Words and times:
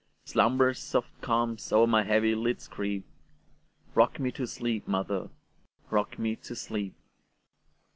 Slumber's 0.25 0.79
soft 0.79 1.21
calms 1.21 1.71
o'er 1.71 1.85
my 1.85 2.01
heavy 2.03 2.33
lids 2.33 2.67
creep;—Rock 2.67 4.19
me 4.19 4.31
to 4.31 4.47
sleep, 4.47 4.87
mother,—rock 4.87 6.17
me 6.17 6.35
to 6.37 6.55
sleep! 6.55 6.95